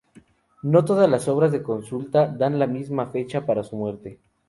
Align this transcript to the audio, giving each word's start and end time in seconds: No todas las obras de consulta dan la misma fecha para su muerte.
No 0.63 0.83
todas 0.83 1.07
las 1.07 1.27
obras 1.27 1.51
de 1.51 1.61
consulta 1.61 2.25
dan 2.25 2.57
la 2.57 2.65
misma 2.65 3.11
fecha 3.11 3.45
para 3.45 3.63
su 3.63 3.75
muerte. 3.75 4.17